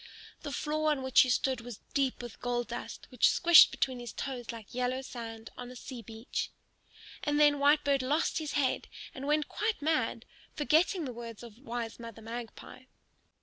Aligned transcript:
The 0.41 0.51
floor 0.51 0.89
on 0.89 1.03
which 1.03 1.21
he 1.21 1.29
stood 1.29 1.61
was 1.61 1.79
deep 1.93 2.23
with 2.23 2.39
gold 2.41 2.69
dust, 2.69 3.05
which 3.11 3.27
squished 3.29 3.69
between 3.69 3.99
his 3.99 4.13
toes 4.13 4.51
like 4.51 4.73
yellow 4.73 5.03
sand 5.03 5.51
on 5.55 5.69
a 5.69 5.75
sea 5.75 6.01
beach. 6.01 6.49
And 7.23 7.39
then 7.39 7.59
Whitebird 7.59 8.01
lost 8.01 8.39
his 8.39 8.53
head 8.53 8.87
and 9.13 9.27
went 9.27 9.47
quite 9.47 9.79
mad, 9.79 10.25
forgetting 10.55 11.05
the 11.05 11.13
words 11.13 11.43
of 11.43 11.59
wise 11.59 11.99
Mother 11.99 12.23
Magpie. 12.23 12.85